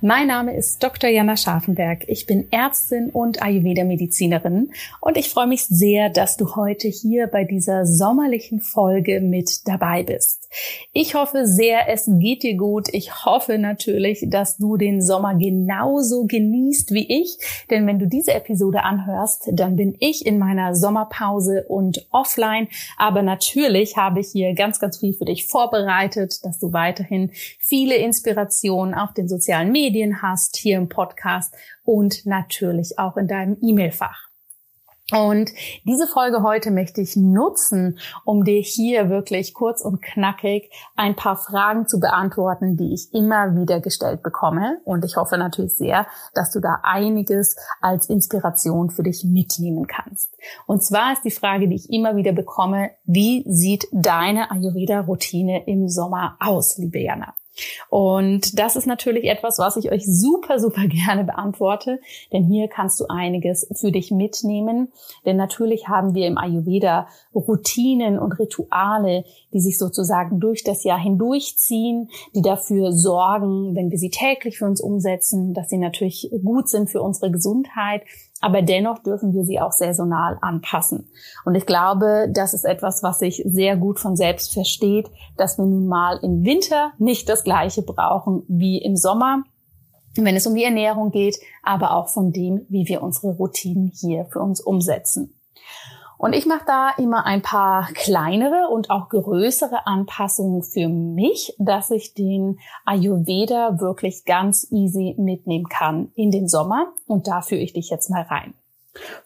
[0.00, 1.10] Mein Name ist Dr.
[1.10, 2.04] Jana Scharfenberg.
[2.06, 4.70] Ich bin Ärztin und Ayurveda-Medizinerin
[5.00, 10.04] und ich freue mich sehr, dass du heute hier bei dieser sommerlichen Folge mit dabei
[10.04, 10.48] bist.
[10.92, 12.86] Ich hoffe sehr, es geht dir gut.
[12.92, 17.36] Ich hoffe natürlich, dass du den Sommer genauso genießt wie ich,
[17.68, 23.22] denn wenn du diese Episode anhörst, dann bin ich in meiner Sommerpause und offline, aber
[23.22, 28.94] natürlich habe ich hier ganz, ganz viel für dich vorbereitet, dass du weiterhin viele Inspirationen
[28.94, 34.28] auf den sozialen Medien Medien hast, hier im Podcast und natürlich auch in deinem E-Mail-Fach.
[35.10, 35.50] Und
[35.86, 41.38] diese Folge heute möchte ich nutzen, um dir hier wirklich kurz und knackig ein paar
[41.38, 44.82] Fragen zu beantworten, die ich immer wieder gestellt bekomme.
[44.84, 50.36] Und ich hoffe natürlich sehr, dass du da einiges als Inspiration für dich mitnehmen kannst.
[50.66, 55.88] Und zwar ist die Frage, die ich immer wieder bekomme, wie sieht deine Ayurveda-Routine im
[55.88, 57.32] Sommer aus, liebe Jana?
[57.90, 62.00] Und das ist natürlich etwas, was ich euch super, super gerne beantworte,
[62.32, 64.92] denn hier kannst du einiges für dich mitnehmen.
[65.24, 70.98] Denn natürlich haben wir im Ayurveda Routinen und Rituale, die sich sozusagen durch das Jahr
[70.98, 76.68] hindurchziehen, die dafür sorgen, wenn wir sie täglich für uns umsetzen, dass sie natürlich gut
[76.68, 78.02] sind für unsere Gesundheit
[78.40, 81.08] aber dennoch dürfen wir sie auch saisonal anpassen.
[81.44, 85.64] Und ich glaube, das ist etwas, was sich sehr gut von selbst versteht, dass wir
[85.64, 89.42] nun mal im Winter nicht das Gleiche brauchen wie im Sommer,
[90.16, 94.26] wenn es um die Ernährung geht, aber auch von dem, wie wir unsere Routinen hier
[94.26, 95.34] für uns umsetzen.
[96.18, 101.92] Und ich mache da immer ein paar kleinere und auch größere Anpassungen für mich, dass
[101.92, 106.88] ich den Ayurveda wirklich ganz easy mitnehmen kann in den Sommer.
[107.06, 108.54] Und da führe ich dich jetzt mal rein.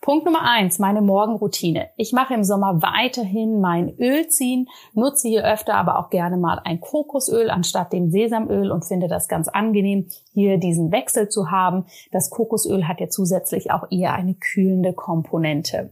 [0.03, 1.89] Punkt Nummer eins, meine Morgenroutine.
[1.97, 6.61] Ich mache im Sommer weiterhin mein Öl ziehen, nutze hier öfter aber auch gerne mal
[6.63, 11.87] ein Kokosöl anstatt dem Sesamöl und finde das ganz angenehm, hier diesen Wechsel zu haben.
[12.11, 15.91] Das Kokosöl hat ja zusätzlich auch eher eine kühlende Komponente.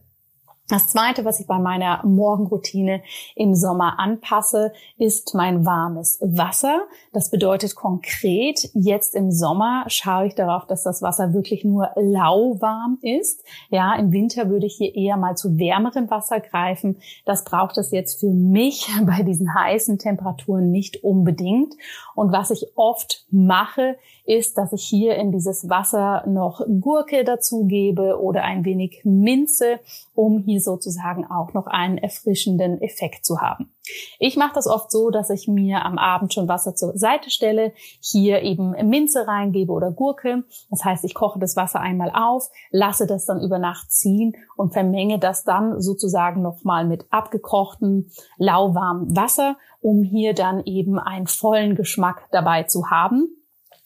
[0.71, 3.03] Das zweite, was ich bei meiner Morgenroutine
[3.35, 6.83] im Sommer anpasse, ist mein warmes Wasser.
[7.13, 12.99] Das bedeutet konkret, jetzt im Sommer schaue ich darauf, dass das Wasser wirklich nur lauwarm
[13.03, 13.43] ist.
[13.71, 16.99] Ja, im Winter würde ich hier eher mal zu wärmerem Wasser greifen.
[17.25, 21.75] Das braucht es jetzt für mich bei diesen heißen Temperaturen nicht unbedingt.
[22.15, 23.97] Und was ich oft mache,
[24.31, 29.81] ist, dass ich hier in dieses Wasser noch Gurke dazugebe oder ein wenig Minze,
[30.15, 33.73] um hier sozusagen auch noch einen erfrischenden Effekt zu haben.
[34.21, 37.73] Ich mache das oft so, dass ich mir am Abend schon Wasser zur Seite stelle,
[38.01, 40.45] hier eben Minze reingebe oder Gurke.
[40.71, 44.73] Das heißt, ich koche das Wasser einmal auf, lasse das dann über Nacht ziehen und
[44.73, 51.75] vermenge das dann sozusagen nochmal mit abgekochtem, lauwarmem Wasser, um hier dann eben einen vollen
[51.75, 53.40] Geschmack dabei zu haben.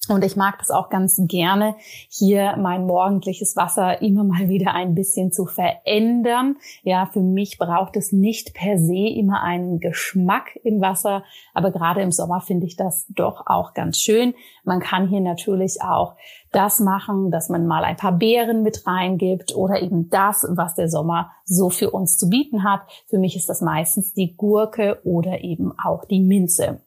[0.09, 1.76] Und ich mag das auch ganz gerne,
[2.09, 6.56] hier mein morgendliches Wasser immer mal wieder ein bisschen zu verändern.
[6.82, 12.03] Ja, für mich braucht es nicht per se immer einen Geschmack im Wasser, aber gerade
[12.03, 14.34] im Sommer finde ich das doch auch ganz schön.
[14.62, 16.16] Man kann hier natürlich auch
[16.53, 20.88] das machen, dass man mal ein paar Beeren mit reingibt oder eben das, was der
[20.88, 22.82] Sommer so für uns zu bieten hat.
[23.09, 26.81] Für mich ist das meistens die Gurke oder eben auch die Minze.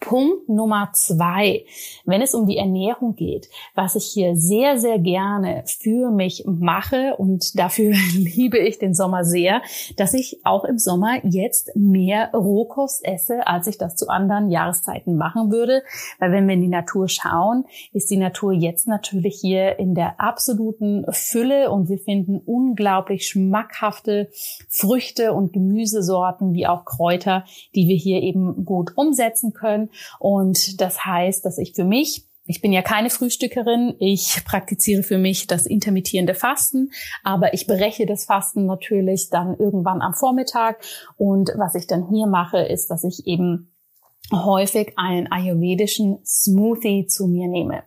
[0.00, 1.64] Punkt Nummer zwei,
[2.04, 7.16] wenn es um die Ernährung geht, was ich hier sehr, sehr gerne für mich mache
[7.16, 9.62] und dafür liebe ich den Sommer sehr,
[9.96, 15.16] dass ich auch im Sommer jetzt mehr Rohkost esse, als ich das zu anderen Jahreszeiten
[15.16, 15.82] machen würde.
[16.18, 20.20] Weil wenn wir in die Natur schauen, ist die Natur jetzt natürlich hier in der
[20.20, 24.28] absoluten Fülle und wir finden unglaublich schmackhafte
[24.68, 27.44] Früchte und Gemüsesorten wie auch Kräuter,
[27.74, 29.90] die wir hier eben gut umsetzen können können.
[30.18, 33.94] Und das heißt, dass ich für mich ich bin ja keine Frühstückerin.
[33.98, 36.92] Ich praktiziere für mich das intermittierende Fasten,
[37.22, 40.82] aber ich breche das Fasten natürlich dann irgendwann am Vormittag.
[41.18, 43.70] Und was ich dann hier mache, ist, dass ich eben
[44.32, 47.82] häufig einen ayurvedischen Smoothie zu mir nehme.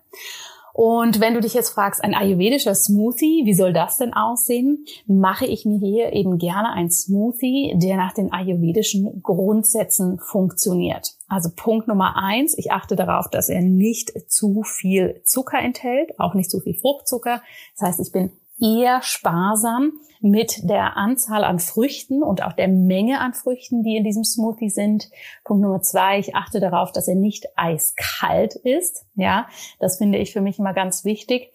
[0.73, 4.85] Und wenn du dich jetzt fragst, ein ayurvedischer Smoothie, wie soll das denn aussehen?
[5.05, 11.15] Mache ich mir hier eben gerne ein Smoothie, der nach den ayurvedischen Grundsätzen funktioniert.
[11.31, 16.33] Also Punkt Nummer eins, ich achte darauf, dass er nicht zu viel Zucker enthält, auch
[16.33, 17.41] nicht zu viel Fruchtzucker.
[17.77, 23.21] Das heißt, ich bin eher sparsam mit der Anzahl an Früchten und auch der Menge
[23.21, 25.09] an Früchten, die in diesem Smoothie sind.
[25.45, 29.05] Punkt Nummer zwei, ich achte darauf, dass er nicht eiskalt ist.
[29.15, 29.47] Ja,
[29.79, 31.53] das finde ich für mich immer ganz wichtig.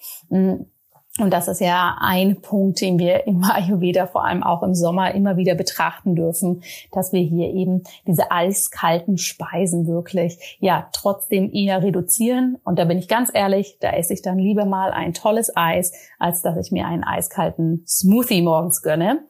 [1.18, 5.14] Und das ist ja ein Punkt, den wir im Ayurveda vor allem auch im Sommer
[5.14, 11.82] immer wieder betrachten dürfen, dass wir hier eben diese eiskalten Speisen wirklich, ja, trotzdem eher
[11.82, 12.58] reduzieren.
[12.64, 15.92] Und da bin ich ganz ehrlich, da esse ich dann lieber mal ein tolles Eis,
[16.18, 19.20] als dass ich mir einen eiskalten Smoothie morgens gönne.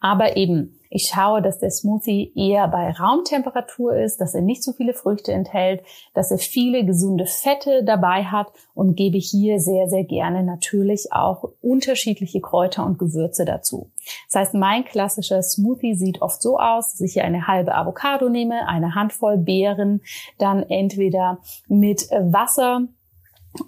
[0.00, 4.74] Aber eben, ich schaue, dass der Smoothie eher bei Raumtemperatur ist, dass er nicht zu
[4.74, 10.04] viele Früchte enthält, dass er viele gesunde Fette dabei hat und gebe hier sehr, sehr
[10.04, 13.90] gerne natürlich auch unterschiedliche Kräuter und Gewürze dazu.
[14.30, 18.28] Das heißt, mein klassischer Smoothie sieht oft so aus, dass ich hier eine halbe Avocado
[18.28, 20.02] nehme, eine Handvoll Beeren,
[20.38, 21.38] dann entweder
[21.68, 22.82] mit Wasser,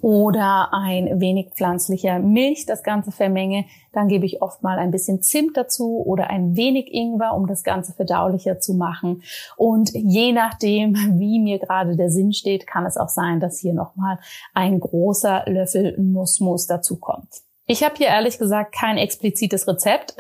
[0.01, 3.67] oder ein wenig pflanzlicher Milch das Ganze vermenge.
[3.93, 7.63] Dann gebe ich oft mal ein bisschen Zimt dazu oder ein wenig Ingwer, um das
[7.63, 9.23] Ganze verdaulicher zu machen.
[9.57, 13.75] Und je nachdem, wie mir gerade der Sinn steht, kann es auch sein, dass hier
[13.75, 14.19] nochmal
[14.55, 17.45] ein großer Löffel Nussmus dazu kommt.
[17.67, 20.15] Ich habe hier ehrlich gesagt kein explizites Rezept,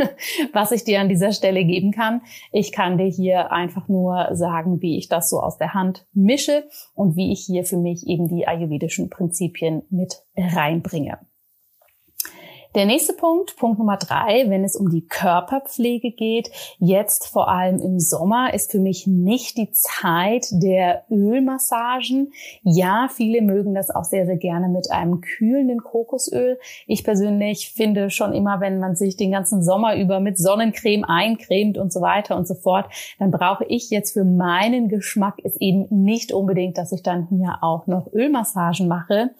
[0.54, 2.22] was ich dir an dieser Stelle geben kann.
[2.52, 6.64] Ich kann dir hier einfach nur sagen, wie ich das so aus der Hand mische
[6.94, 11.18] und wie ich hier für mich eben die ayurvedischen Prinzipien mit reinbringe.
[12.76, 17.78] Der nächste Punkt, Punkt Nummer drei, wenn es um die Körperpflege geht, jetzt vor allem
[17.78, 22.32] im Sommer, ist für mich nicht die Zeit der Ölmassagen.
[22.64, 26.58] Ja, viele mögen das auch sehr, sehr gerne mit einem kühlenden Kokosöl.
[26.86, 31.78] Ich persönlich finde schon immer, wenn man sich den ganzen Sommer über mit Sonnencreme eincremt
[31.78, 35.86] und so weiter und so fort, dann brauche ich jetzt für meinen Geschmack es eben
[35.88, 39.30] nicht unbedingt, dass ich dann hier auch noch Ölmassagen mache.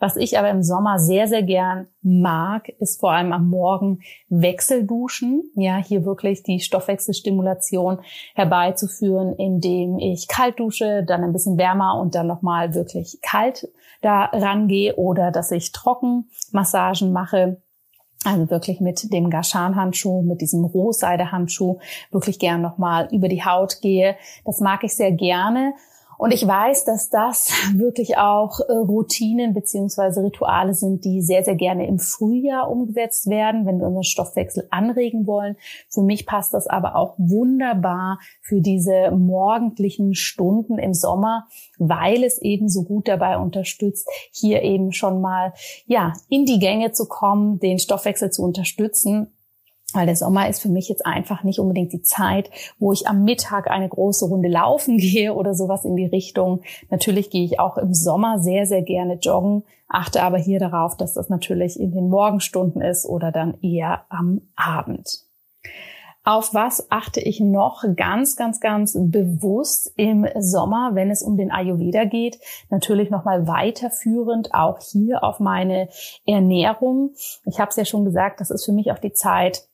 [0.00, 4.00] Was ich aber im Sommer sehr, sehr gern mag, ist vor allem am Morgen
[4.30, 5.42] Wechselduschen.
[5.54, 7.98] Ja, hier wirklich die Stoffwechselstimulation
[8.34, 13.68] herbeizuführen, indem ich kalt dusche, dann ein bisschen wärmer und dann nochmal wirklich kalt
[14.00, 17.60] da rangehe oder dass ich Trockenmassagen mache.
[18.24, 21.78] Also wirklich mit dem Gashan-Handschuh, mit diesem Rohseide-Handschuh
[22.10, 24.16] wirklich gern nochmal über die Haut gehe.
[24.44, 25.74] Das mag ich sehr gerne.
[26.20, 31.54] Und ich weiß, dass das wirklich auch äh, Routinen beziehungsweise Rituale sind, die sehr, sehr
[31.54, 35.56] gerne im Frühjahr umgesetzt werden, wenn wir unseren Stoffwechsel anregen wollen.
[35.88, 41.46] Für mich passt das aber auch wunderbar für diese morgendlichen Stunden im Sommer,
[41.78, 45.54] weil es eben so gut dabei unterstützt, hier eben schon mal,
[45.86, 49.32] ja, in die Gänge zu kommen, den Stoffwechsel zu unterstützen
[49.94, 53.24] weil der Sommer ist für mich jetzt einfach nicht unbedingt die Zeit, wo ich am
[53.24, 56.62] Mittag eine große Runde laufen gehe oder sowas in die Richtung.
[56.90, 61.14] Natürlich gehe ich auch im Sommer sehr, sehr gerne joggen, achte aber hier darauf, dass
[61.14, 65.24] das natürlich in den Morgenstunden ist oder dann eher am Abend.
[66.22, 71.50] Auf was achte ich noch ganz, ganz, ganz bewusst im Sommer, wenn es um den
[71.50, 72.38] Ayurveda geht?
[72.68, 75.88] Natürlich nochmal weiterführend auch hier auf meine
[76.26, 77.14] Ernährung.
[77.46, 79.69] Ich habe es ja schon gesagt, das ist für mich auch die Zeit,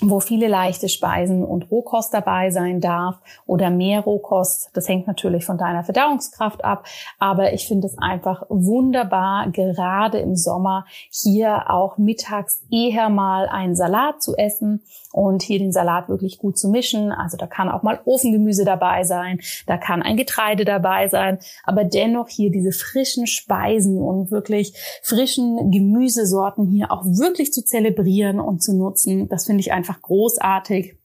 [0.00, 4.70] wo viele leichte Speisen und Rohkost dabei sein darf oder mehr Rohkost.
[4.74, 6.84] Das hängt natürlich von deiner Verdauungskraft ab,
[7.20, 13.76] aber ich finde es einfach wunderbar, gerade im Sommer hier auch mittags eher mal einen
[13.76, 14.82] Salat zu essen
[15.12, 17.12] und hier den Salat wirklich gut zu mischen.
[17.12, 21.84] Also da kann auch mal Ofengemüse dabei sein, da kann ein Getreide dabei sein, aber
[21.84, 28.60] dennoch hier diese frischen Speisen und wirklich frischen Gemüsesorten hier auch wirklich zu zelebrieren und
[28.60, 29.28] zu nutzen.
[29.28, 30.96] Das finde ich einfach einfach großartig.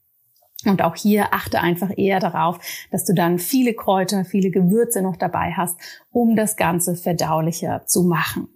[0.66, 2.58] Und auch hier achte einfach eher darauf,
[2.90, 5.78] dass du dann viele Kräuter, viele Gewürze noch dabei hast,
[6.10, 8.48] um das Ganze verdaulicher zu machen.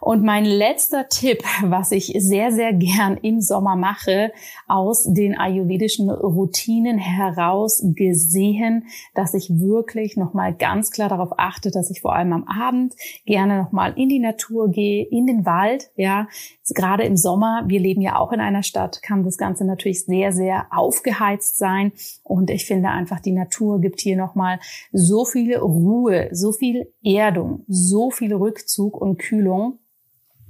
[0.00, 4.32] Und mein letzter Tipp, was ich sehr, sehr gern im Sommer mache,
[4.66, 11.90] aus den ayurvedischen Routinen heraus gesehen, dass ich wirklich nochmal ganz klar darauf achte, dass
[11.90, 12.94] ich vor allem am Abend
[13.26, 16.28] gerne nochmal in die Natur gehe, in den Wald, ja.
[16.74, 20.32] Gerade im Sommer, wir leben ja auch in einer Stadt, kann das Ganze natürlich sehr,
[20.32, 21.92] sehr aufgeheizt sein.
[22.24, 24.58] Und ich finde einfach, die Natur gibt hier nochmal
[24.92, 29.78] so viel Ruhe, so viel Erdung, so viel Rückzug und Kühlung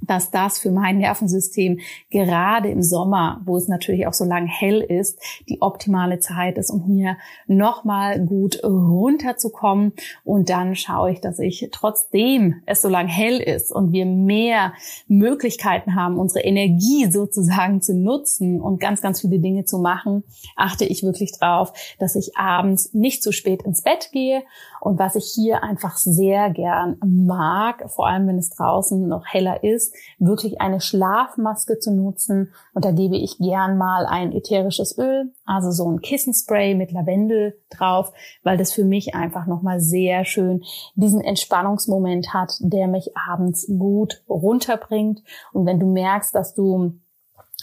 [0.09, 4.81] dass das für mein Nervensystem gerade im Sommer, wo es natürlich auch so lang hell
[4.81, 9.93] ist, die optimale Zeit ist, um hier nochmal gut runterzukommen.
[10.23, 14.73] Und dann schaue ich, dass ich trotzdem es so lang hell ist und wir mehr
[15.07, 20.23] Möglichkeiten haben, unsere Energie sozusagen zu nutzen und ganz, ganz viele Dinge zu machen,
[20.55, 24.43] achte ich wirklich drauf, dass ich abends nicht zu spät ins Bett gehe.
[24.81, 29.63] Und was ich hier einfach sehr gern mag, vor allem wenn es draußen noch heller
[29.63, 32.51] ist, wirklich eine Schlafmaske zu nutzen.
[32.73, 37.57] Und da gebe ich gern mal ein ätherisches Öl, also so ein Kissenspray mit Lavendel
[37.69, 38.11] drauf,
[38.43, 40.63] weil das für mich einfach nochmal sehr schön
[40.95, 45.21] diesen Entspannungsmoment hat, der mich abends gut runterbringt.
[45.53, 46.93] Und wenn du merkst, dass du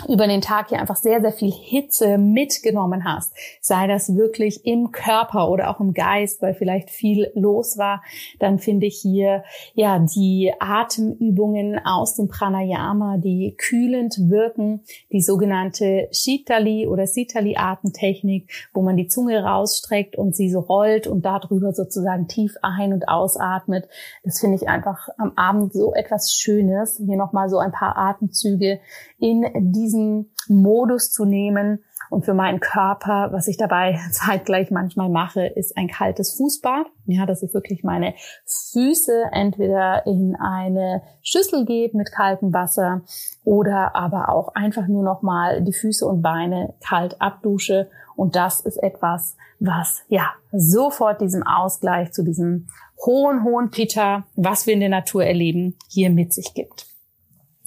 [0.08, 4.92] über den Tag hier einfach sehr, sehr viel Hitze mitgenommen hast, sei das wirklich im
[4.92, 8.02] Körper oder auch im Geist, weil vielleicht viel los war,
[8.38, 9.42] dann finde ich hier
[9.74, 18.50] ja die Atemübungen aus dem Pranayama, die kühlend wirken, die sogenannte Shitali oder Sitali Atemtechnik,
[18.74, 23.08] wo man die Zunge rausstreckt und sie so rollt und darüber sozusagen tief ein- und
[23.08, 23.88] ausatmet.
[24.24, 27.00] Das finde ich einfach am Abend so etwas Schönes.
[27.02, 28.78] Hier nochmal so ein paar Atemzüge
[29.18, 31.84] in diesen Modus zu nehmen.
[32.08, 36.86] Und für meinen Körper, was ich dabei zeitgleich manchmal mache, ist ein kaltes Fußbad.
[37.06, 38.14] Ja, dass ich wirklich meine
[38.44, 43.02] Füße entweder in eine Schüssel gebe mit kaltem Wasser
[43.44, 47.88] oder aber auch einfach nur noch mal die Füße und Beine kalt abdusche.
[48.14, 52.68] Und das ist etwas, was ja sofort diesem Ausgleich zu diesem
[53.04, 56.95] hohen, hohen Pitta, was wir in der Natur erleben, hier mit sich gibt.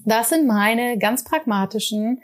[0.06, 2.22] Das sind meine ganz pragmatischen,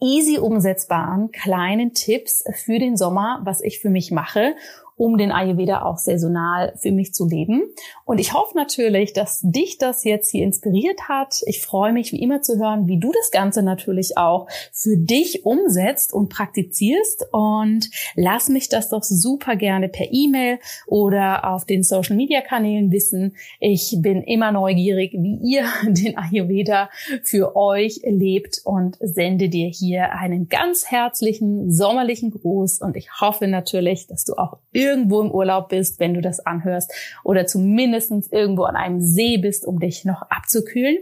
[0.00, 4.54] easy umsetzbaren kleinen Tipps für den Sommer, was ich für mich mache
[4.98, 7.62] um den Ayurveda auch saisonal für mich zu leben.
[8.04, 11.40] Und ich hoffe natürlich, dass dich das jetzt hier inspiriert hat.
[11.46, 15.46] Ich freue mich wie immer zu hören, wie du das Ganze natürlich auch für dich
[15.46, 17.26] umsetzt und praktizierst.
[17.32, 22.90] Und lass mich das doch super gerne per E-Mail oder auf den Social Media Kanälen
[22.90, 23.36] wissen.
[23.60, 26.90] Ich bin immer neugierig, wie ihr den Ayurveda
[27.22, 32.80] für euch lebt und sende dir hier einen ganz herzlichen sommerlichen Gruß.
[32.80, 34.58] Und ich hoffe natürlich, dass du auch
[34.88, 36.92] irgendwo im Urlaub bist, wenn du das anhörst,
[37.24, 40.98] oder zumindestens irgendwo an einem See bist, um dich noch abzukühlen.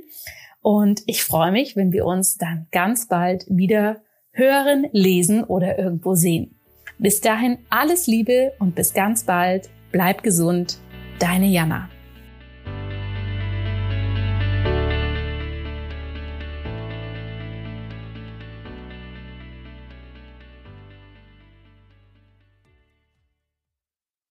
[0.60, 4.02] Und ich freue mich, wenn wir uns dann ganz bald wieder
[4.32, 6.58] hören, lesen oder irgendwo sehen.
[6.98, 9.70] Bis dahin alles Liebe und bis ganz bald.
[9.92, 10.78] Bleib gesund.
[11.18, 11.88] Deine Jana.